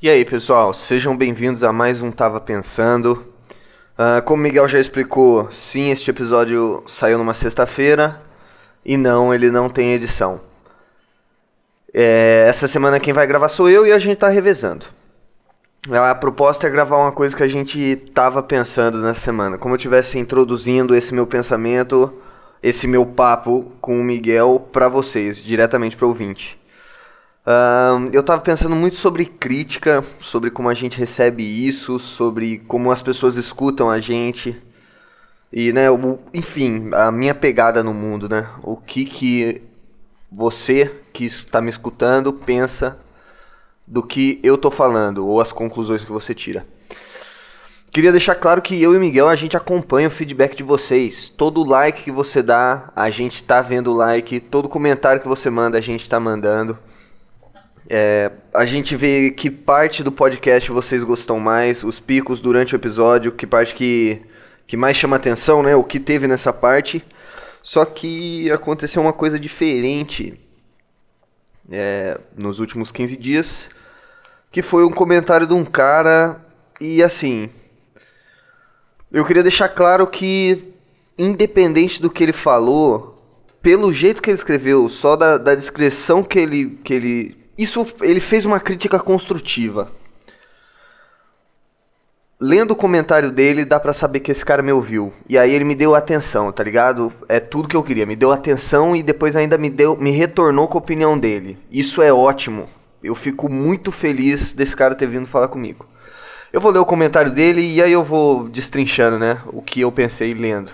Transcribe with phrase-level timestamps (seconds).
[0.00, 3.26] E aí, pessoal, sejam bem-vindos a mais um Tava Pensando.
[3.98, 8.22] Uh, como o Miguel já explicou, sim, este episódio saiu numa sexta-feira
[8.84, 10.40] e não, ele não tem edição.
[11.92, 14.86] É, essa semana quem vai gravar sou eu e a gente tá revezando.
[15.90, 19.58] A proposta é gravar uma coisa que a gente tava pensando nessa semana.
[19.58, 22.12] Como eu estivesse introduzindo esse meu pensamento,
[22.62, 26.56] esse meu papo com o Miguel para vocês, diretamente para o ouvinte.
[28.12, 33.00] Eu estava pensando muito sobre crítica, sobre como a gente recebe isso, sobre como as
[33.00, 34.54] pessoas escutam a gente.
[35.50, 38.46] E, né, o, enfim, a minha pegada no mundo, né?
[38.62, 39.62] O que que
[40.30, 42.98] você que está me escutando pensa
[43.86, 46.66] do que eu tô falando, ou as conclusões que você tira.
[47.90, 51.30] Queria deixar claro que eu e Miguel a gente acompanha o feedback de vocês.
[51.30, 54.40] Todo like que você dá, a gente tá vendo o like.
[54.40, 56.78] Todo comentário que você manda, a gente tá mandando.
[57.90, 62.76] É, a gente vê que parte do podcast vocês gostam mais, os picos durante o
[62.76, 64.20] episódio, que parte que,
[64.66, 65.74] que mais chama atenção, né?
[65.74, 67.02] O que teve nessa parte.
[67.62, 70.38] Só que aconteceu uma coisa diferente
[71.70, 73.70] é, nos últimos 15 dias,
[74.52, 76.44] que foi um comentário de um cara
[76.80, 77.48] e assim,
[79.10, 80.74] eu queria deixar claro que
[81.16, 83.18] independente do que ele falou,
[83.60, 88.20] pelo jeito que ele escreveu, só da, da descrição que ele, que ele isso ele
[88.20, 89.90] fez uma crítica construtiva.
[92.40, 95.12] Lendo o comentário dele, dá pra saber que esse cara me ouviu.
[95.28, 97.12] E aí ele me deu atenção, tá ligado?
[97.28, 98.06] É tudo que eu queria.
[98.06, 101.58] Me deu atenção e depois ainda me deu, me retornou com a opinião dele.
[101.68, 102.68] Isso é ótimo.
[103.02, 105.84] Eu fico muito feliz desse cara ter vindo falar comigo.
[106.52, 109.42] Eu vou ler o comentário dele e aí eu vou destrinchando, né?
[109.48, 110.70] O que eu pensei lendo.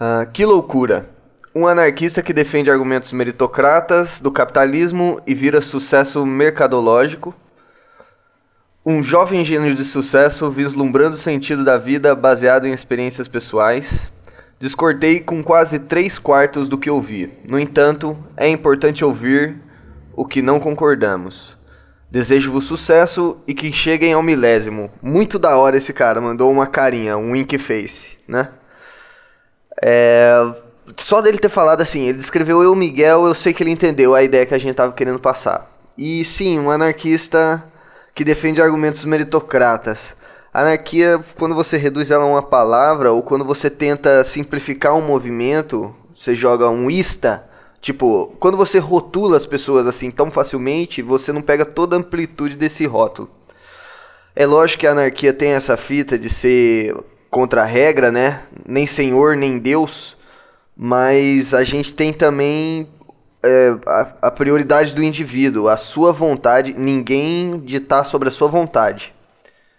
[0.00, 1.08] Uh, que loucura.
[1.54, 7.34] Um anarquista que defende argumentos meritocratas do capitalismo e vira sucesso mercadológico.
[8.84, 14.10] Um jovem gênio de sucesso vislumbrando o sentido da vida baseado em experiências pessoais.
[14.60, 17.32] Discordei com quase três quartos do que ouvi.
[17.48, 19.56] No entanto, é importante ouvir
[20.14, 21.56] o que não concordamos.
[22.10, 24.90] Desejo-vos sucesso e que cheguem ao milésimo.
[25.00, 28.48] Muito da hora esse cara, mandou uma carinha, um wink face, né?
[29.82, 30.54] É,
[30.96, 34.22] só dele ter falado assim, ele descreveu eu, Miguel, eu sei que ele entendeu a
[34.22, 35.70] ideia que a gente tava querendo passar.
[35.96, 37.64] E sim, um anarquista
[38.14, 40.14] que defende argumentos meritocratas.
[40.52, 45.94] Anarquia, quando você reduz ela a uma palavra, ou quando você tenta simplificar um movimento,
[46.16, 47.44] você joga um ista,
[47.80, 52.56] tipo, quando você rotula as pessoas assim tão facilmente, você não pega toda a amplitude
[52.56, 53.30] desse rótulo.
[54.34, 56.96] É lógico que a anarquia tem essa fita de ser
[57.30, 58.42] contra a regra, né?
[58.66, 60.17] Nem senhor, nem Deus
[60.80, 62.88] mas a gente tem também
[63.42, 69.12] é, a, a, prioridade do indivíduo, a sua vontade, ninguém ditar sobre a sua vontade,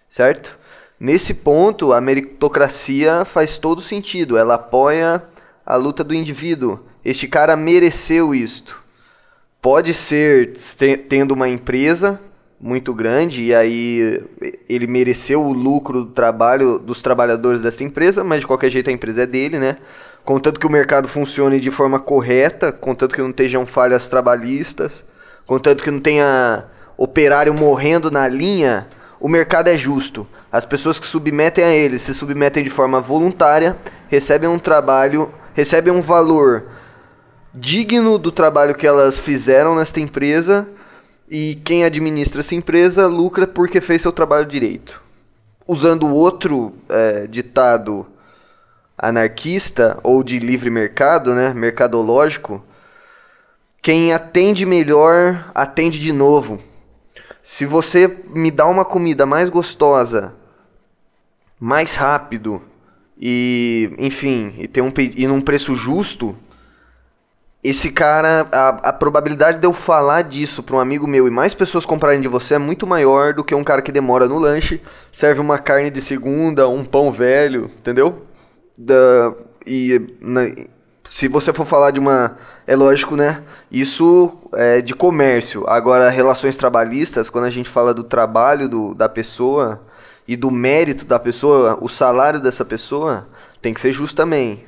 [0.10, 0.60] certo?
[1.00, 5.24] Nesse ponto, a meritocracia faz todo sentido, ela apoia
[5.66, 6.82] a luta do indivíduo.
[7.06, 8.84] Este cara mereceu isto.
[9.62, 10.52] Pode ser
[11.08, 12.20] tendo uma empresa
[12.60, 14.22] muito grande e aí
[14.68, 18.94] ele mereceu o lucro do trabalho dos trabalhadores dessa empresa, mas de qualquer jeito a
[18.94, 19.78] empresa é dele, né?
[20.30, 25.04] Contanto que o mercado funcione de forma correta, contanto que não estejam falhas trabalhistas,
[25.44, 28.88] contanto que não tenha operário morrendo na linha,
[29.20, 30.28] o mercado é justo.
[30.52, 33.76] As pessoas que submetem a ele se submetem de forma voluntária,
[34.08, 36.66] recebem um trabalho, recebem um valor
[37.52, 40.70] digno do trabalho que elas fizeram nesta empresa
[41.28, 45.02] e quem administra essa empresa lucra porque fez seu trabalho direito.
[45.68, 48.06] Usando outro é, ditado
[49.00, 52.64] anarquista ou de livre mercado, né, mercadológico,
[53.82, 56.62] quem atende melhor atende de novo.
[57.42, 60.34] Se você me dá uma comida mais gostosa,
[61.60, 62.62] mais rápido
[63.18, 66.38] e, enfim, e tem um e num preço justo,
[67.64, 71.54] esse cara, a, a probabilidade de eu falar disso para um amigo meu e mais
[71.54, 74.82] pessoas comprarem de você é muito maior do que um cara que demora no lanche,
[75.12, 78.29] serve uma carne de segunda, um pão velho, entendeu?
[78.80, 79.36] Da,
[79.68, 80.42] e na,
[81.04, 82.38] se você for falar de uma.
[82.66, 83.44] É lógico, né?
[83.72, 85.68] Isso é de comércio.
[85.68, 89.82] Agora, relações trabalhistas, quando a gente fala do trabalho do, da pessoa
[90.28, 93.28] e do mérito da pessoa, o salário dessa pessoa
[93.62, 94.64] tem que ser justo também.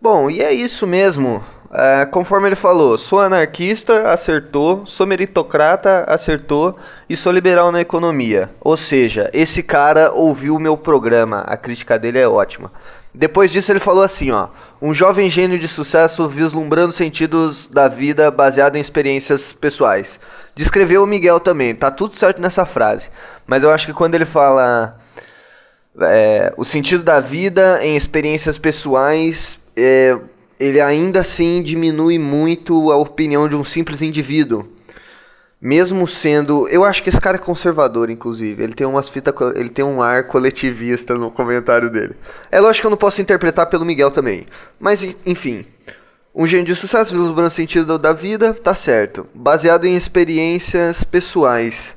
[0.00, 1.42] Bom, e é isso mesmo.
[1.74, 6.76] É, conforme ele falou, sou anarquista, acertou, sou meritocrata, acertou
[7.08, 8.50] e sou liberal na economia.
[8.60, 12.70] Ou seja, esse cara ouviu o meu programa, a crítica dele é ótima.
[13.14, 14.48] Depois disso ele falou assim, ó,
[14.82, 20.20] um jovem gênio de sucesso vislumbrando sentidos da vida baseado em experiências pessoais.
[20.54, 23.10] Descreveu o Miguel também, tá tudo certo nessa frase.
[23.46, 24.98] Mas eu acho que quando ele fala
[26.00, 30.18] é, o sentido da vida em experiências pessoais, é,
[30.62, 34.68] ele ainda assim diminui muito a opinião de um simples indivíduo.
[35.60, 36.68] Mesmo sendo.
[36.68, 38.62] Eu acho que esse cara é conservador, inclusive.
[38.62, 39.34] Ele tem umas fitas.
[39.54, 42.14] Ele tem um ar coletivista no comentário dele.
[42.50, 44.46] É lógico que eu não posso interpretar pelo Miguel também.
[44.78, 45.66] Mas, enfim.
[46.34, 49.26] Um gênio de sucesso, vislumbrando o sentido da vida, tá certo.
[49.34, 51.94] Baseado em experiências pessoais.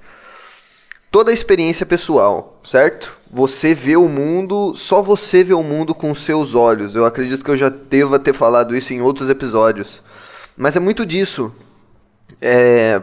[1.15, 3.17] Toda experiência pessoal, certo?
[3.31, 6.93] Você vê o mundo, só você vê o mundo com seus olhos.
[6.93, 10.03] Eu acredito que eu já deva ter falado isso em outros episódios.
[10.57, 11.55] Mas é muito disso.
[12.41, 13.01] É,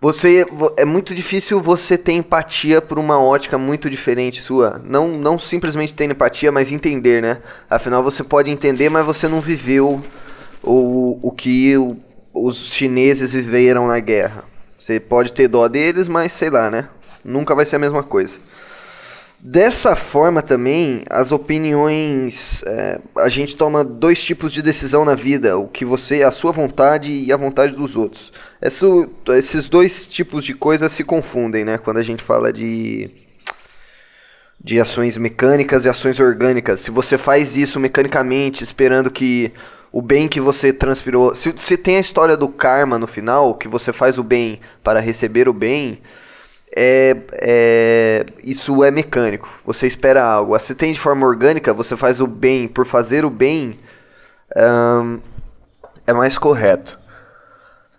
[0.00, 4.80] você é muito difícil você ter empatia por uma ótica muito diferente sua.
[4.84, 7.42] Não, não simplesmente ter empatia, mas entender, né?
[7.68, 10.00] Afinal, você pode entender, mas você não viveu
[10.62, 11.74] o, o que
[12.32, 14.44] os chineses viveram na guerra.
[14.78, 16.88] Você pode ter dó deles, mas sei lá, né?
[17.24, 18.38] Nunca vai ser a mesma coisa.
[19.40, 22.64] Dessa forma também, as opiniões.
[22.66, 26.50] É, a gente toma dois tipos de decisão na vida: o que você, a sua
[26.50, 28.32] vontade e a vontade dos outros.
[28.60, 31.78] Isso, esses dois tipos de coisas se confundem, né?
[31.78, 33.10] Quando a gente fala de.
[34.60, 36.80] de ações mecânicas e ações orgânicas.
[36.80, 39.52] Se você faz isso mecanicamente, esperando que
[39.92, 41.36] o bem que você transpirou.
[41.36, 44.98] Se, se tem a história do karma no final, que você faz o bem para
[44.98, 46.00] receber o bem
[46.76, 49.48] é, é, isso é mecânico.
[49.64, 50.58] Você espera algo.
[50.58, 53.78] Se tem de forma orgânica, você faz o bem por fazer o bem,
[56.06, 56.98] é mais correto.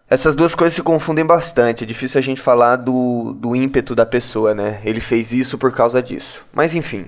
[0.10, 1.84] Essas duas coisas se confundem bastante.
[1.84, 4.82] É difícil a gente falar do, do ímpeto da pessoa, né?
[4.84, 6.44] Ele fez isso por causa disso.
[6.52, 7.06] Mas enfim,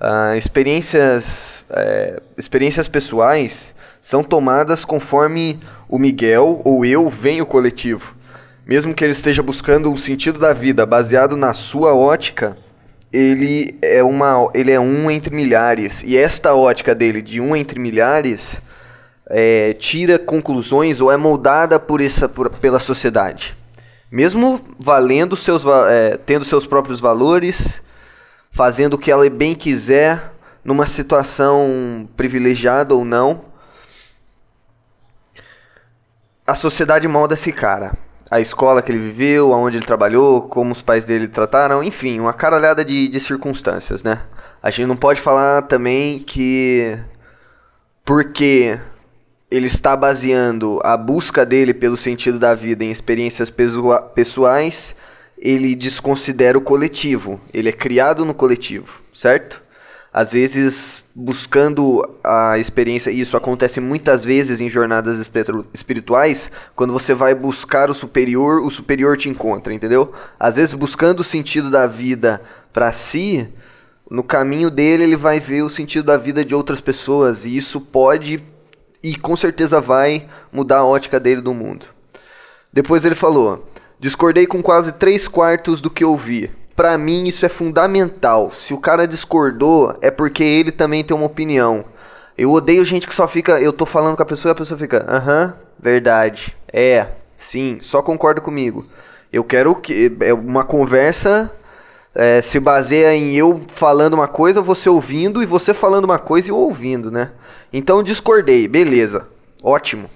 [0.00, 8.14] uh, experiências, é, experiências pessoais são tomadas conforme o Miguel ou eu veem o coletivo.
[8.64, 12.56] Mesmo que ele esteja buscando o sentido da vida baseado na sua ótica,
[13.12, 16.04] ele é, uma, ele é um entre milhares.
[16.04, 18.62] E esta ótica dele, de um entre milhares,
[19.26, 23.56] é, tira conclusões ou é moldada por essa, por, pela sociedade.
[24.08, 27.82] Mesmo valendo seus, é, tendo seus próprios valores,
[28.52, 30.32] fazendo o que ela bem quiser,
[30.64, 33.44] numa situação privilegiada ou não,
[36.46, 37.98] a sociedade molda esse cara
[38.32, 42.32] a escola que ele viveu, aonde ele trabalhou, como os pais dele trataram, enfim, uma
[42.32, 44.22] caralhada de, de circunstâncias, né?
[44.62, 46.98] A gente não pode falar também que
[48.02, 48.80] porque
[49.50, 53.52] ele está baseando a busca dele pelo sentido da vida em experiências
[54.14, 54.96] pessoais,
[55.36, 57.38] ele desconsidera o coletivo.
[57.52, 59.61] Ele é criado no coletivo, certo?
[60.12, 65.18] Às vezes buscando a experiência, e isso acontece muitas vezes em jornadas
[65.72, 70.12] espirituais, quando você vai buscar o superior, o superior te encontra, entendeu?
[70.38, 72.42] Às vezes buscando o sentido da vida
[72.72, 73.48] para si,
[74.10, 77.80] no caminho dele ele vai ver o sentido da vida de outras pessoas, e isso
[77.80, 78.42] pode
[79.02, 81.86] e com certeza vai mudar a ótica dele do mundo.
[82.70, 83.68] Depois ele falou:
[83.98, 88.50] Discordei com quase três quartos do que ouvi para mim isso é fundamental.
[88.52, 91.84] Se o cara discordou, é porque ele também tem uma opinião.
[92.36, 93.60] Eu odeio gente que só fica.
[93.60, 95.04] Eu tô falando com a pessoa e a pessoa fica.
[95.08, 96.56] Aham, verdade.
[96.72, 98.86] É, sim, só concorda comigo.
[99.32, 100.14] Eu quero que.
[100.20, 101.50] É uma conversa.
[102.14, 106.48] É, se baseia em eu falando uma coisa, você ouvindo, e você falando uma coisa
[106.48, 107.30] e eu ouvindo, né?
[107.72, 109.26] Então discordei, beleza.
[109.62, 110.10] Ótimo.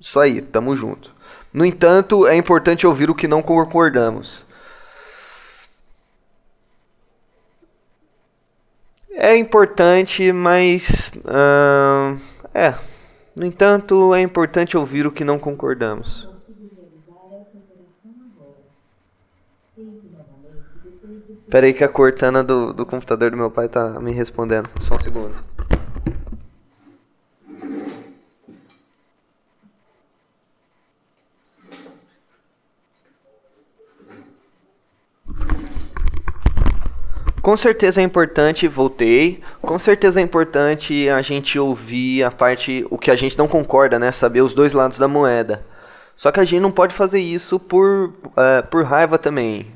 [0.00, 1.14] Isso aí, tamo junto.
[1.52, 4.45] No entanto, é importante ouvir o que não concordamos.
[9.18, 11.10] É importante, mas.
[11.24, 12.20] Uh,
[12.54, 12.74] é.
[13.34, 16.28] No entanto, é importante ouvir o que não concordamos.
[21.48, 24.68] Peraí que a Cortana do, do computador do meu pai tá me respondendo.
[24.78, 25.55] Só um segundo.
[37.46, 39.40] Com certeza é importante, voltei.
[39.62, 44.00] Com certeza é importante a gente ouvir a parte, o que a gente não concorda,
[44.00, 44.10] né?
[44.10, 45.64] Saber os dois lados da moeda.
[46.16, 49.72] Só que a gente não pode fazer isso por, é, por raiva também.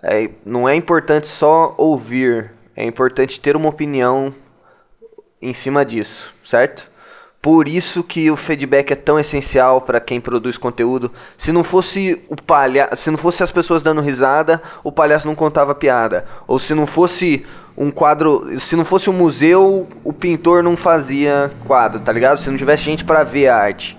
[0.00, 4.32] É, não é importante só ouvir, é importante ter uma opinião
[5.40, 6.88] em cima disso, certo?
[7.42, 11.10] Por isso que o feedback é tão essencial para quem produz conteúdo.
[11.36, 15.34] Se não fosse o palhaço, se não fosse as pessoas dando risada, o palhaço não
[15.34, 16.24] contava piada.
[16.46, 17.44] Ou se não fosse
[17.76, 22.36] um quadro, se não fosse um museu, o pintor não fazia quadro, tá ligado?
[22.36, 23.98] Se não tivesse gente para ver a arte.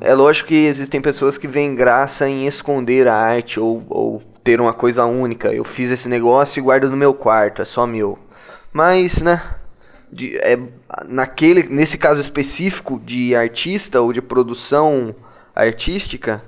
[0.00, 4.62] É lógico que existem pessoas que veem graça em esconder a arte ou, ou ter
[4.62, 5.52] uma coisa única.
[5.52, 8.18] Eu fiz esse negócio e guardo no meu quarto, é só meu.
[8.72, 9.42] Mas, né?
[10.12, 10.58] De, é,
[11.06, 15.14] naquele, nesse caso específico de artista ou de produção
[15.54, 16.42] artística,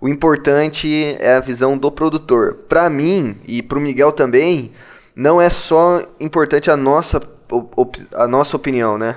[0.00, 2.54] o importante é a visão do produtor.
[2.68, 4.72] Para mim e para o Miguel também,
[5.14, 7.22] não é só importante a nossa,
[8.14, 9.16] a nossa opinião, né?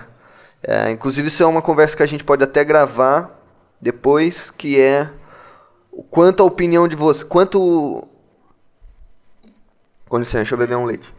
[0.63, 3.39] É, inclusive isso é uma conversa que a gente pode até gravar
[3.79, 5.09] depois, que é
[6.09, 8.07] quanto a opinião de você, quanto
[10.07, 11.13] com licença, deixa eu beber um leite.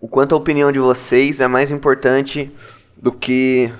[0.00, 2.50] O quanto a opinião de vocês é mais importante
[2.96, 3.72] do que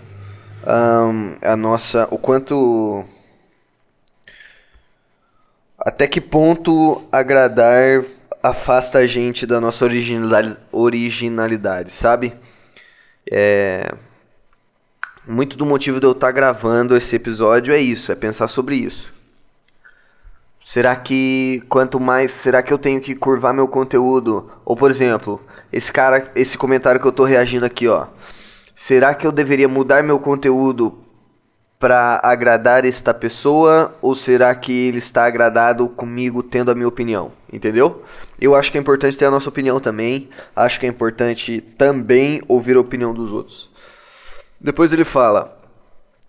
[0.67, 2.09] um, a nossa.
[2.11, 3.05] O quanto.
[5.79, 8.03] Até que ponto agradar
[8.43, 9.87] afasta a gente da nossa
[10.73, 12.35] originalidade, sabe?
[13.31, 13.95] É.
[15.27, 18.77] Muito do motivo de eu estar tá gravando esse episódio é isso, é pensar sobre
[18.77, 19.13] isso.
[20.69, 24.51] Será que quanto mais, será que eu tenho que curvar meu conteúdo?
[24.67, 25.41] Ou por exemplo,
[25.73, 28.09] esse cara, esse comentário que eu tô reagindo aqui, ó.
[28.77, 30.99] Será que eu deveria mudar meu conteúdo
[31.79, 37.33] para agradar esta pessoa ou será que ele está agradado comigo tendo a minha opinião?
[37.51, 38.03] Entendeu?
[38.39, 40.29] Eu acho que é importante ter a nossa opinião também.
[40.55, 43.71] Acho que é importante também ouvir a opinião dos outros.
[44.61, 45.59] Depois ele fala: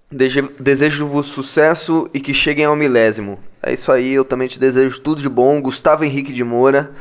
[0.10, 3.38] Desejo-vos sucesso e que cheguem ao milésimo.
[3.62, 5.62] É isso aí, eu também te desejo tudo de bom.
[5.62, 6.92] Gustavo Henrique de Moura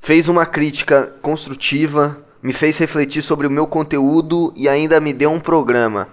[0.00, 5.30] fez uma crítica construtiva, me fez refletir sobre o meu conteúdo e ainda me deu
[5.30, 6.08] um programa.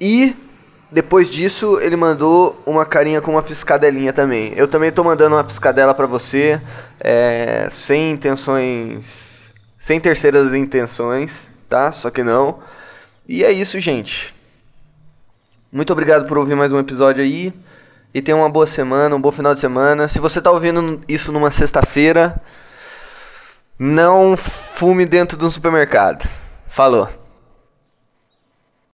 [0.00, 0.34] E
[0.90, 4.52] depois disso, ele mandou uma carinha com uma piscadelinha também.
[4.56, 6.60] Eu também estou mandando uma piscadela para você,
[7.00, 9.40] é, sem intenções,
[9.78, 11.92] sem terceiras intenções, tá?
[11.92, 12.58] Só que não.
[13.28, 14.34] E é isso, gente.
[15.70, 17.54] Muito obrigado por ouvir mais um episódio aí.
[18.14, 20.06] E tenha uma boa semana, um bom final de semana.
[20.06, 22.40] Se você está ouvindo isso numa sexta-feira,
[23.78, 26.28] não fume dentro de um supermercado.
[26.66, 27.08] Falou.